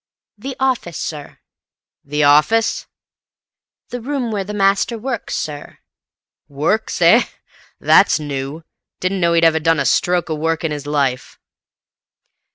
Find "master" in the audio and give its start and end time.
4.51-4.97